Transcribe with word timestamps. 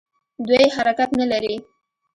دوی 0.47 0.65
حرکت 0.75 1.09
نه 1.19 1.25
لري. 1.31 1.55